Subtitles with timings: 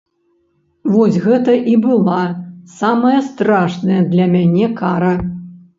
[0.93, 2.23] Вось гэта і была
[2.81, 5.13] самая страшная для мяне кара!